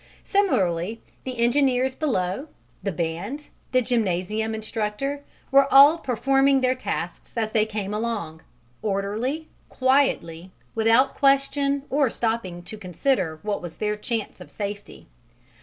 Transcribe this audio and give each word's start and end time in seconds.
Similarly, 0.23 0.99
the 1.25 1.37
engineers 1.37 1.93
below, 1.93 2.47
the 2.81 2.91
band, 2.91 3.49
the 3.71 3.83
gymnasium 3.83 4.55
instructor, 4.55 5.23
were 5.51 5.71
all 5.71 5.99
performing 5.99 6.61
their 6.61 6.73
tasks 6.73 7.37
as 7.37 7.51
they 7.51 7.67
came 7.67 7.93
along: 7.93 8.41
orderly, 8.81 9.47
quietly, 9.69 10.49
without 10.73 11.13
question 11.13 11.83
or 11.91 12.09
stopping 12.09 12.63
to 12.63 12.79
consider 12.79 13.37
what 13.43 13.61
was 13.61 13.75
their 13.75 13.95
chance 13.95 14.41
of 14.41 14.49
safety. 14.49 15.05